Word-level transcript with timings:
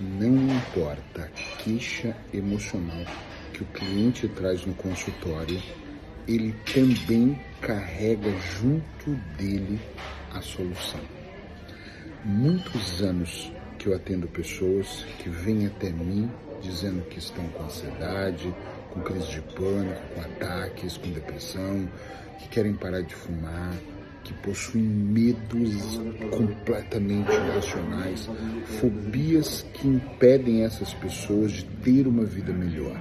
não 0.00 0.56
importa 0.56 1.22
a 1.24 1.62
queixa 1.62 2.16
emocional 2.32 3.04
que 3.52 3.62
o 3.62 3.66
cliente 3.66 4.26
traz 4.28 4.64
no 4.64 4.74
consultório, 4.74 5.62
ele 6.26 6.54
também 6.72 7.38
carrega 7.60 8.30
junto 8.58 9.10
dele 9.36 9.78
a 10.32 10.40
solução. 10.40 11.00
Muitos 12.24 13.02
anos 13.02 13.52
que 13.78 13.88
eu 13.88 13.94
atendo 13.94 14.26
pessoas 14.28 15.04
que 15.18 15.28
vêm 15.28 15.66
até 15.66 15.90
mim 15.90 16.30
dizendo 16.62 17.02
que 17.08 17.18
estão 17.18 17.46
com 17.48 17.64
ansiedade, 17.64 18.54
com 18.90 19.00
crise 19.00 19.30
de 19.30 19.40
pânico, 19.40 20.00
com 20.14 20.20
ataques, 20.20 20.96
com 20.96 21.10
depressão, 21.10 21.88
que 22.38 22.48
querem 22.48 22.74
parar 22.74 23.02
de 23.02 23.14
fumar, 23.14 23.74
que 24.30 24.34
possuem 24.34 24.84
medos 24.84 26.00
completamente 26.30 27.32
irracionais, 27.32 28.28
fobias 28.80 29.66
que 29.74 29.88
impedem 29.88 30.62
essas 30.62 30.94
pessoas 30.94 31.52
de 31.52 31.64
ter 31.82 32.06
uma 32.06 32.24
vida 32.24 32.52
melhor. 32.52 32.96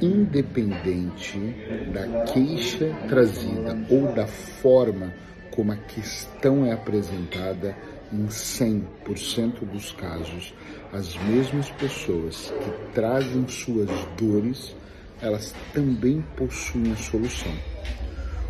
Independente 0.00 1.38
da 1.92 2.24
queixa 2.24 2.94
trazida 3.08 3.78
ou 3.90 4.12
da 4.14 4.26
forma 4.26 5.12
como 5.50 5.72
a 5.72 5.76
questão 5.76 6.64
é 6.64 6.72
apresentada, 6.72 7.76
em 8.12 8.26
100% 8.26 9.64
dos 9.70 9.90
casos, 9.92 10.54
as 10.92 11.16
mesmas 11.24 11.70
pessoas 11.70 12.52
que 12.62 12.94
trazem 12.94 13.46
suas 13.48 13.90
dores, 14.16 14.76
elas 15.20 15.54
também 15.74 16.22
possuem 16.36 16.92
a 16.92 16.96
solução. 16.96 17.52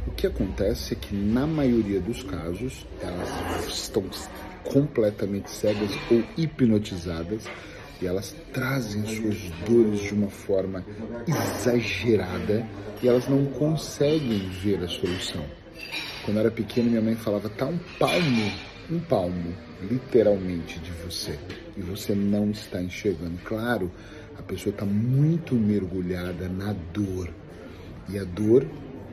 O 0.06 0.10
que 0.12 0.26
acontece 0.26 0.94
é 0.94 0.96
que, 0.96 1.14
na 1.14 1.46
maioria 1.46 2.00
dos 2.00 2.22
casos, 2.22 2.86
elas 3.00 3.66
estão 3.68 4.04
completamente 4.64 5.50
cegas 5.50 5.90
ou 6.10 6.22
hipnotizadas 6.36 7.44
e 8.00 8.06
elas 8.06 8.34
trazem 8.52 9.04
suas 9.06 9.50
dores 9.66 10.00
de 10.02 10.14
uma 10.14 10.28
forma 10.28 10.84
exagerada 11.26 12.66
e 13.02 13.08
elas 13.08 13.28
não 13.28 13.46
conseguem 13.46 14.48
ver 14.62 14.82
a 14.82 14.88
solução. 14.88 15.44
Quando 16.24 16.36
eu 16.36 16.40
era 16.40 16.50
pequeno, 16.50 16.90
minha 16.90 17.02
mãe 17.02 17.16
falava: 17.16 17.48
tá 17.48 17.66
um 17.66 17.78
palmo, 17.98 18.52
um 18.90 18.98
palmo, 19.00 19.54
literalmente, 19.82 20.78
de 20.80 20.90
você 20.92 21.38
e 21.76 21.80
você 21.80 22.14
não 22.14 22.50
está 22.50 22.80
enxergando. 22.80 23.38
Claro, 23.44 23.90
a 24.38 24.42
pessoa 24.42 24.72
está 24.72 24.84
muito 24.84 25.54
mergulhada 25.54 26.48
na 26.48 26.74
dor 26.92 27.32
e 28.08 28.18
a 28.18 28.24
dor 28.24 28.66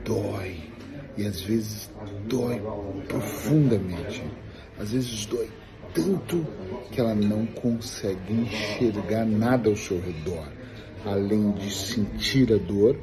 dói 0.05 0.72
e 1.17 1.25
às 1.25 1.41
vezes 1.41 1.89
dói 2.27 2.61
profundamente. 3.07 4.23
Às 4.79 4.91
vezes 4.91 5.25
dói 5.25 5.49
tanto 5.93 6.45
que 6.91 6.99
ela 6.99 7.13
não 7.13 7.45
consegue 7.45 8.33
enxergar 8.33 9.25
nada 9.25 9.69
ao 9.69 9.75
seu 9.75 9.99
redor. 9.99 10.47
Além 11.05 11.51
de 11.51 11.71
sentir 11.71 12.51
a 12.53 12.57
dor, 12.57 12.97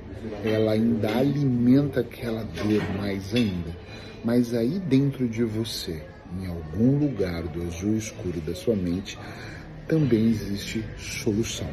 ela 0.45 0.73
ainda 0.73 1.17
alimenta 1.17 2.01
aquela 2.01 2.43
dor 2.43 2.83
mais 2.99 3.35
ainda. 3.35 3.77
Mas 4.25 4.55
aí 4.55 4.79
dentro 4.79 5.29
de 5.29 5.45
você, 5.45 6.03
em 6.39 6.47
algum 6.47 6.99
lugar 6.99 7.43
do 7.45 7.63
azul 7.63 7.97
escuro 7.97 8.41
da 8.41 8.55
sua 8.55 8.75
mente, 8.75 9.19
também 9.87 10.29
existe 10.29 10.85
solução. 10.99 11.69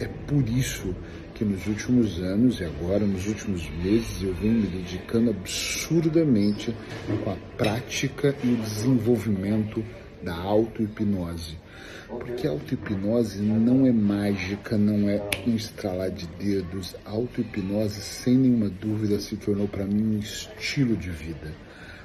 É 0.00 0.06
por 0.06 0.48
isso 0.48 0.94
que 1.34 1.44
nos 1.44 1.66
últimos 1.66 2.18
anos 2.20 2.60
e 2.60 2.64
agora 2.64 3.04
nos 3.04 3.26
últimos 3.26 3.68
meses 3.82 4.22
eu 4.22 4.32
venho 4.34 4.54
me 4.54 4.66
dedicando 4.66 5.30
absurdamente 5.30 6.74
com 7.24 7.30
a 7.30 7.36
prática 7.56 8.34
e 8.44 8.52
o 8.52 8.56
desenvolvimento 8.56 9.84
da 10.22 10.34
auto-hipnose. 10.34 11.58
Porque 12.08 12.46
a 12.46 12.50
auto-hipnose 12.50 13.40
não 13.42 13.86
é 13.86 13.92
mágica, 13.92 14.78
não 14.78 15.08
é 15.08 15.20
um 15.46 15.54
estralar 15.56 16.10
de 16.10 16.26
dedos. 16.26 16.94
A 17.04 17.10
auto-hipnose, 17.10 18.00
sem 18.00 18.36
nenhuma 18.36 18.68
dúvida, 18.68 19.20
se 19.20 19.36
tornou 19.36 19.66
para 19.66 19.84
mim 19.84 20.16
um 20.16 20.18
estilo 20.18 20.96
de 20.96 21.10
vida. 21.10 21.52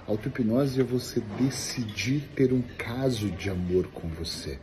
A 0.07 0.11
auto-hipnose 0.11 0.81
é 0.81 0.83
você 0.83 1.21
decidir 1.39 2.23
ter 2.35 2.51
um 2.51 2.61
caso 2.77 3.29
de 3.31 3.49
amor 3.49 3.87
com 3.93 4.07
você. 4.09 4.57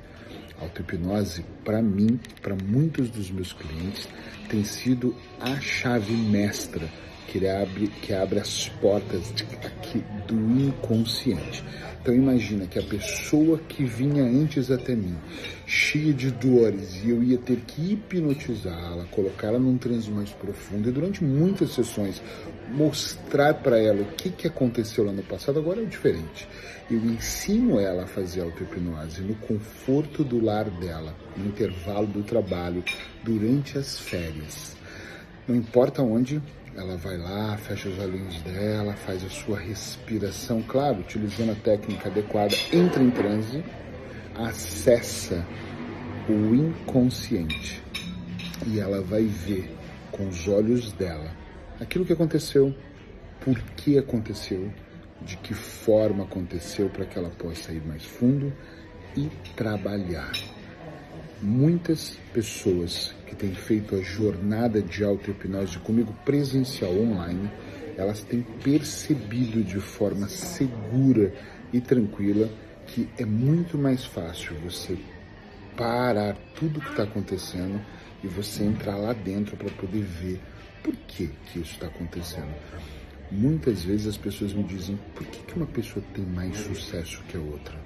Auto-hipnose, 0.61 1.45
para 1.65 1.81
mim, 1.81 2.21
para 2.43 2.55
muitos 2.55 3.11
dos 3.11 3.31
meus 3.31 3.53
clientes, 3.53 4.09
tem 4.49 4.65
sido 4.65 5.15
a 5.41 5.59
chave 5.61 6.13
mestra 6.13 6.89
que 7.27 7.47
abre, 7.47 7.87
que 7.87 8.13
abre 8.13 8.41
as 8.41 8.69
portas 8.69 9.33
de, 9.33 9.45
aqui, 9.65 10.05
do 10.27 10.35
inconsciente. 10.35 11.65
Então 12.03 12.15
imagina 12.15 12.67
que 12.67 12.79
a 12.79 12.83
pessoa 12.83 13.59
que 13.59 13.85
vinha 13.85 14.25
antes 14.25 14.71
até 14.71 14.95
mim, 14.95 15.17
cheia 15.67 16.15
de 16.15 16.31
dores, 16.31 17.05
e 17.05 17.11
eu 17.11 17.23
ia 17.23 17.37
ter 17.37 17.57
que 17.61 17.93
hipnotizá-la, 17.93 19.05
colocá-la 19.11 19.59
num 19.59 19.77
transe 19.77 20.11
mais 20.11 20.31
profundo 20.31 20.89
e 20.89 20.93
durante 20.93 21.23
muitas 21.23 21.75
sessões 21.75 22.23
mostrar 22.71 23.55
para 23.55 23.79
ela 23.79 24.01
o 24.01 24.13
que, 24.15 24.31
que 24.31 24.47
aconteceu 24.47 25.05
lá 25.05 25.13
no 25.13 25.23
passado, 25.23 25.59
agora 25.59 25.83
é 25.83 25.85
diferente. 25.85 26.49
Eu 26.91 26.99
ensino 27.05 27.79
ela 27.79 28.05
a 28.05 28.07
fazer 28.07 28.41
auto-hipnose 28.41 29.21
no 29.21 29.35
conforto 29.35 30.25
do 30.25 30.43
lar 30.43 30.71
dela, 30.71 31.15
no 31.37 31.47
intervalo 31.47 32.07
do 32.07 32.23
trabalho, 32.23 32.83
durante 33.23 33.77
as 33.77 33.99
férias. 33.99 34.75
Não 35.47 35.55
importa 35.55 36.03
onde, 36.03 36.41
ela 36.77 36.97
vai 36.97 37.17
lá, 37.17 37.57
fecha 37.57 37.89
os 37.89 37.99
olhinhos 37.99 38.41
dela, 38.43 38.95
faz 38.95 39.25
a 39.25 39.29
sua 39.29 39.59
respiração, 39.59 40.63
claro, 40.63 41.01
utilizando 41.01 41.53
a 41.53 41.57
técnica 41.57 42.09
adequada, 42.09 42.55
entra 42.73 43.03
em 43.03 43.11
transe, 43.11 43.65
acessa 44.37 45.45
o 46.29 46.55
inconsciente 46.55 47.83
e 48.67 48.79
ela 48.79 49.03
vai 49.03 49.25
ver 49.25 49.75
com 50.13 50.29
os 50.29 50.47
olhos 50.47 50.93
dela 50.93 51.31
aquilo 51.81 52.05
que 52.05 52.13
aconteceu, 52.13 52.75
por 53.41 53.59
que 53.77 53.99
aconteceu, 53.99 54.71
de 55.23 55.37
que 55.39 55.55
forma 55.55 56.25
aconteceu 56.25 56.89
para 56.89 57.05
que 57.05 57.19
ela 57.19 57.31
possa 57.31 57.73
ir 57.73 57.83
mais 57.87 58.05
fundo 58.05 58.53
e 59.17 59.29
trabalhar. 59.57 60.33
Muitas 61.43 62.19
pessoas 62.35 63.15
que 63.27 63.35
têm 63.35 63.55
feito 63.55 63.95
a 63.95 64.03
jornada 64.03 64.83
de 64.83 65.03
auto-hipnose 65.03 65.79
comigo 65.79 66.13
presencial 66.23 66.93
online, 66.93 67.51
elas 67.97 68.23
têm 68.23 68.43
percebido 68.63 69.65
de 69.65 69.81
forma 69.81 70.29
segura 70.29 71.33
e 71.73 71.81
tranquila 71.81 72.47
que 72.87 73.09
é 73.17 73.25
muito 73.25 73.79
mais 73.79 74.05
fácil 74.05 74.55
você 74.63 74.99
parar 75.77 76.37
tudo 76.55 76.81
que 76.81 76.91
está 76.91 77.05
acontecendo 77.05 77.81
e 78.23 78.27
você 78.27 78.63
entrar 78.65 78.97
lá 78.97 79.15
dentro 79.15 79.57
para 79.57 79.71
poder 79.71 80.03
ver 80.03 80.39
por 80.83 80.95
que, 80.95 81.29
que 81.47 81.61
isso 81.61 81.73
está 81.73 81.87
acontecendo. 81.87 82.53
Muitas 83.31 83.83
vezes 83.85 84.09
as 84.09 84.17
pessoas 84.19 84.53
me 84.53 84.65
dizem 84.65 84.99
por 85.15 85.25
que, 85.27 85.39
que 85.45 85.57
uma 85.57 85.67
pessoa 85.67 86.05
tem 86.13 86.25
mais 86.27 86.55
sucesso 86.59 87.23
que 87.29 87.37
a 87.39 87.41
outra? 87.41 87.81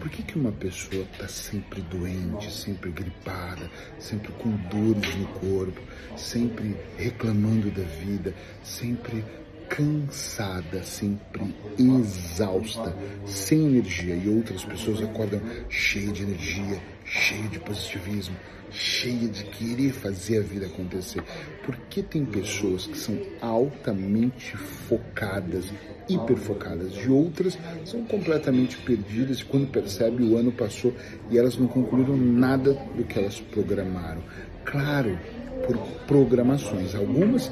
Por 0.00 0.10
que, 0.10 0.22
que 0.22 0.38
uma 0.38 0.52
pessoa 0.52 1.02
está 1.12 1.26
sempre 1.28 1.80
doente, 1.82 2.50
sempre 2.50 2.90
gripada, 2.90 3.70
sempre 3.98 4.32
com 4.32 4.50
dores 4.68 5.14
no 5.16 5.26
corpo, 5.28 5.80
sempre 6.16 6.76
reclamando 6.96 7.70
da 7.70 7.82
vida, 7.82 8.34
sempre 8.62 9.24
cansada, 9.68 10.82
sempre 10.82 11.54
exausta, 11.78 12.94
sem 13.26 13.66
energia 13.66 14.14
e 14.14 14.28
outras 14.28 14.64
pessoas 14.64 15.02
acordam 15.02 15.40
cheias 15.68 16.12
de 16.12 16.22
energia, 16.22 16.80
cheia 17.04 17.48
de 17.48 17.58
positivismo, 17.58 18.36
cheia 18.70 19.28
de 19.28 19.44
querer 19.44 19.92
fazer 19.92 20.38
a 20.38 20.42
vida 20.42 20.66
acontecer. 20.66 21.22
Porque 21.64 22.02
tem 22.02 22.24
pessoas 22.24 22.86
que 22.86 22.98
são 22.98 23.18
altamente 23.40 24.56
focadas, 24.56 25.72
hiperfocadas, 26.08 26.94
e 27.04 27.08
outras 27.08 27.58
são 27.84 28.04
completamente 28.04 28.76
perdidas 28.78 29.40
e 29.40 29.44
quando 29.44 29.70
percebe 29.70 30.22
o 30.22 30.36
ano 30.36 30.52
passou 30.52 30.94
e 31.30 31.38
elas 31.38 31.56
não 31.56 31.66
concluíram 31.66 32.16
nada 32.16 32.74
do 32.96 33.04
que 33.04 33.18
elas 33.18 33.40
programaram. 33.40 34.22
Claro, 34.64 35.18
por 35.66 35.78
programações. 36.06 36.94
Algumas 36.94 37.50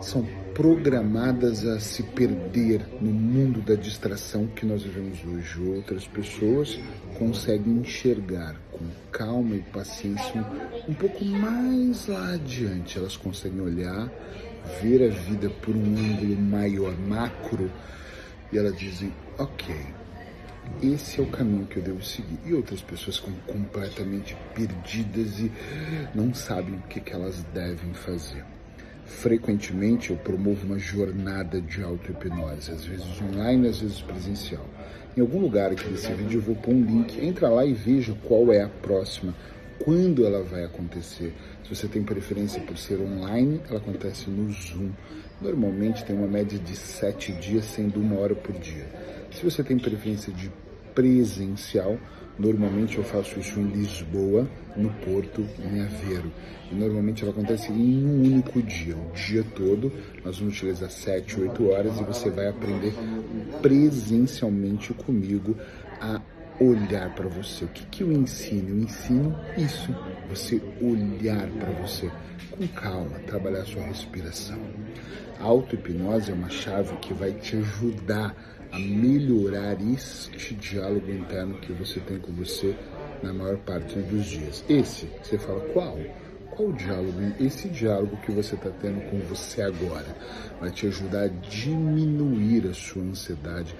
são 0.00 0.26
programadas 0.54 1.64
a 1.66 1.78
se 1.80 2.02
perder 2.02 2.86
no 3.00 3.10
mundo 3.10 3.60
da 3.60 3.74
distração 3.74 4.46
que 4.46 4.66
nós 4.66 4.82
vivemos 4.82 5.18
hoje. 5.24 5.60
Outras 5.62 6.06
pessoas 6.06 6.78
conseguem 7.18 7.78
enxergar 7.78 8.56
com 8.72 8.84
calma 9.10 9.56
e 9.56 9.60
paciência 9.60 10.44
um, 10.88 10.94
pouco 10.94 11.24
mais 11.24 12.06
lá 12.06 12.34
adiante. 12.34 12.98
Elas 12.98 13.16
conseguem 13.16 13.60
olhar, 13.60 14.10
ver 14.82 15.08
a 15.08 15.14
vida 15.14 15.48
por 15.48 15.74
um 15.74 15.96
ângulo 15.96 16.36
maior, 16.36 16.96
macro, 16.98 17.70
e 18.52 18.58
elas 18.58 18.76
dizem: 18.78 19.12
ok, 19.38 19.74
esse 20.82 21.20
é 21.20 21.22
o 21.22 21.26
caminho 21.26 21.66
que 21.66 21.76
eu 21.78 21.82
devo 21.82 22.02
seguir. 22.02 22.38
E 22.44 22.54
outras 22.54 22.80
pessoas 22.80 23.18
ficam 23.18 23.34
completamente 23.46 24.36
perdidas 24.54 25.38
e 25.40 25.50
não 26.14 26.34
sabem 26.34 26.74
o 26.74 26.82
que, 26.82 27.00
que 27.00 27.12
elas 27.12 27.42
devem 27.54 27.92
fazer. 27.94 28.44
Frequentemente 29.18 30.10
eu 30.10 30.16
promovo 30.16 30.64
uma 30.64 30.78
jornada 30.78 31.60
de 31.60 31.82
auto-hipnose, 31.82 32.70
às 32.70 32.84
vezes 32.86 33.20
online, 33.20 33.68
às 33.68 33.80
vezes 33.80 34.00
presencial. 34.00 34.64
Em 35.14 35.20
algum 35.20 35.40
lugar 35.40 35.72
aqui 35.72 35.86
desse 35.90 36.10
vídeo 36.14 36.38
eu 36.38 36.42
vou 36.42 36.54
pôr 36.54 36.72
um 36.72 36.82
link, 36.82 37.22
entra 37.22 37.50
lá 37.50 37.66
e 37.66 37.74
veja 37.74 38.16
qual 38.26 38.50
é 38.50 38.62
a 38.62 38.68
próxima 38.68 39.34
quando 39.84 40.24
ela 40.24 40.42
vai 40.42 40.64
acontecer. 40.64 41.34
Se 41.64 41.74
você 41.74 41.86
tem 41.86 42.02
preferência 42.02 42.62
por 42.62 42.78
ser 42.78 42.98
online, 42.98 43.60
ela 43.68 43.78
acontece 43.78 44.30
no 44.30 44.50
Zoom. 44.50 44.90
Normalmente 45.40 46.04
tem 46.04 46.16
uma 46.16 46.28
média 46.28 46.58
de 46.58 46.76
sete 46.76 47.32
dias, 47.32 47.66
sendo 47.66 48.00
uma 48.00 48.18
hora 48.18 48.34
por 48.34 48.58
dia. 48.58 48.86
Se 49.32 49.44
você 49.44 49.62
tem 49.62 49.78
preferência 49.78 50.32
de 50.32 50.50
presencial, 50.94 51.98
normalmente 52.38 52.98
eu 52.98 53.04
faço 53.04 53.38
isso 53.38 53.58
em 53.60 53.66
Lisboa, 53.66 54.48
no 54.76 54.90
Porto, 55.04 55.46
em 55.58 55.80
Aveiro. 55.80 56.32
E 56.70 56.74
normalmente 56.74 57.22
ela 57.22 57.32
acontece 57.32 57.72
em 57.72 58.06
um 58.06 58.22
único 58.22 58.62
dia, 58.62 58.96
o 58.96 59.12
dia 59.12 59.44
todo. 59.54 59.92
Nós 60.24 60.38
vamos 60.38 60.54
utilizar 60.54 60.90
7, 60.90 61.40
8 61.40 61.68
horas 61.68 61.98
e 61.98 62.04
você 62.04 62.30
vai 62.30 62.48
aprender 62.48 62.94
presencialmente 63.60 64.92
comigo 64.94 65.56
a 66.00 66.20
olhar 66.60 67.14
para 67.14 67.28
você. 67.28 67.64
O 67.64 67.68
que, 67.68 67.84
que 67.86 68.02
eu 68.02 68.12
ensino? 68.12 68.68
Eu 68.68 68.78
ensino 68.78 69.36
isso, 69.56 69.94
você 70.28 70.60
olhar 70.80 71.48
para 71.48 71.70
você 71.72 72.10
com 72.50 72.66
calma, 72.68 73.18
trabalhar 73.26 73.64
sua 73.64 73.82
respiração. 73.82 74.58
A 75.40 75.44
auto-hipnose 75.44 76.30
é 76.30 76.34
uma 76.34 76.50
chave 76.50 76.94
que 76.98 77.14
vai 77.14 77.32
te 77.32 77.56
ajudar 77.56 78.36
a 78.72 78.78
melhorar 78.78 79.76
este 79.80 80.54
diálogo 80.54 81.10
interno 81.10 81.58
que 81.58 81.72
você 81.72 82.00
tem 82.00 82.18
com 82.18 82.32
você 82.32 82.76
na 83.22 83.32
maior 83.32 83.56
parte 83.58 83.98
dos 83.98 84.26
dias. 84.26 84.64
Esse, 84.68 85.08
você 85.22 85.38
fala, 85.38 85.60
qual? 85.72 85.98
Qual 86.50 86.68
o 86.68 86.72
diálogo? 86.72 87.18
Esse 87.38 87.68
diálogo 87.68 88.16
que 88.18 88.32
você 88.32 88.54
está 88.54 88.70
tendo 88.70 89.00
com 89.10 89.18
você 89.20 89.62
agora 89.62 90.16
vai 90.60 90.70
te 90.70 90.86
ajudar 90.86 91.24
a 91.24 91.28
diminuir 91.28 92.68
a 92.68 92.74
sua 92.74 93.02
ansiedade, 93.02 93.74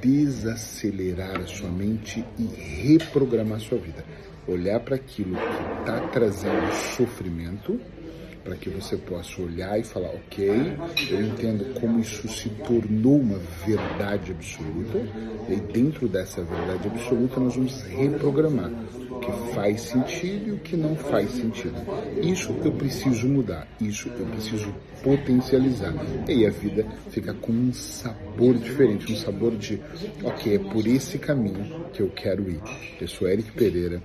desacelerar 0.00 1.40
a 1.40 1.46
sua 1.46 1.70
mente 1.70 2.24
e 2.38 2.44
reprogramar 2.82 3.56
a 3.56 3.60
sua 3.60 3.78
vida. 3.78 4.04
Olhar 4.46 4.80
para 4.80 4.96
aquilo 4.96 5.36
que 5.36 5.80
está 5.80 6.00
trazendo 6.08 6.72
sofrimento 6.96 7.80
para 8.44 8.56
que 8.56 8.68
você 8.68 8.96
possa 8.96 9.40
olhar 9.40 9.80
e 9.80 9.82
falar, 9.82 10.08
ok, 10.08 10.76
eu 11.10 11.22
entendo 11.22 11.80
como 11.80 11.98
isso 11.98 12.28
se 12.28 12.50
tornou 12.50 13.18
uma 13.18 13.38
verdade 13.66 14.32
absoluta, 14.32 14.98
e 15.48 15.56
dentro 15.72 16.06
dessa 16.06 16.44
verdade 16.44 16.86
absoluta 16.86 17.40
nós 17.40 17.56
vamos 17.56 17.82
reprogramar 17.84 18.70
o 19.10 19.18
que 19.18 19.54
faz 19.54 19.80
sentido 19.80 20.48
e 20.48 20.52
o 20.52 20.58
que 20.58 20.76
não 20.76 20.94
faz 20.94 21.30
sentido. 21.30 21.74
Isso 22.22 22.54
eu 22.62 22.72
preciso 22.72 23.26
mudar, 23.26 23.66
isso 23.80 24.10
eu 24.18 24.26
preciso 24.26 24.74
potencializar. 25.02 25.94
E 26.28 26.32
aí 26.32 26.46
a 26.46 26.50
vida 26.50 26.86
fica 27.10 27.32
com 27.32 27.52
um 27.52 27.72
sabor 27.72 28.54
diferente, 28.56 29.12
um 29.12 29.16
sabor 29.16 29.56
de, 29.56 29.80
ok, 30.22 30.56
é 30.56 30.58
por 30.58 30.86
esse 30.86 31.18
caminho 31.18 31.86
que 31.92 32.02
eu 32.02 32.10
quero 32.10 32.50
ir. 32.50 32.60
Eu 33.00 33.08
sou 33.08 33.26
Eric 33.26 33.52
Pereira 33.52 34.02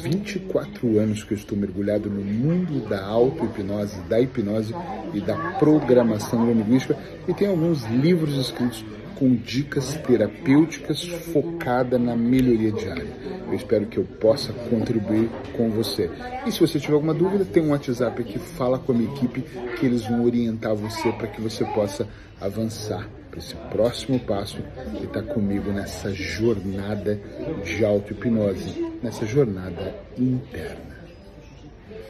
24 0.00 0.98
anos 0.98 1.22
que 1.22 1.32
eu 1.32 1.38
estou 1.38 1.56
mergulhado 1.56 2.10
no 2.10 2.22
mundo 2.22 2.88
da 2.88 3.04
auto-hipnose, 3.04 4.00
da 4.02 4.20
hipnose 4.20 4.74
e 5.14 5.20
da 5.20 5.36
programação 5.58 6.44
neurolinguística 6.44 6.96
e 7.26 7.34
tem 7.34 7.48
alguns 7.48 7.84
livros 7.86 8.34
escritos 8.36 8.84
com 9.18 9.34
dicas 9.34 9.94
terapêuticas 9.94 11.02
focada 11.04 11.98
na 11.98 12.16
melhoria 12.16 12.70
diária. 12.70 13.06
Eu 13.46 13.54
espero 13.54 13.86
que 13.86 13.98
eu 13.98 14.04
possa 14.04 14.52
contribuir 14.52 15.28
com 15.56 15.70
você. 15.70 16.10
E 16.46 16.52
se 16.52 16.60
você 16.60 16.78
tiver 16.78 16.94
alguma 16.94 17.14
dúvida, 17.14 17.44
tem 17.44 17.62
um 17.62 17.70
WhatsApp 17.70 18.20
aqui, 18.20 18.38
fala 18.38 18.78
com 18.78 18.92
a 18.92 18.94
minha 18.94 19.12
equipe 19.14 19.42
que 19.78 19.86
eles 19.86 20.06
vão 20.06 20.24
orientar 20.24 20.74
você 20.74 21.10
para 21.12 21.26
que 21.26 21.40
você 21.40 21.64
possa 21.64 22.06
avançar 22.40 23.08
para 23.30 23.38
esse 23.38 23.54
próximo 23.70 24.18
passo 24.20 24.58
e 25.00 25.04
estar 25.04 25.22
tá 25.22 25.34
comigo 25.34 25.70
nessa 25.70 26.12
jornada 26.12 27.20
de 27.64 27.84
auto-hipnose, 27.84 28.84
nessa 29.02 29.26
jornada 29.26 29.94
interna. 30.16 30.97